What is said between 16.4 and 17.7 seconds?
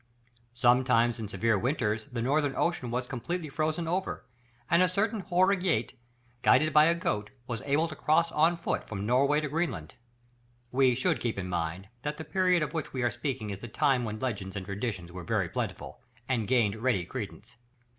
gained ready credence.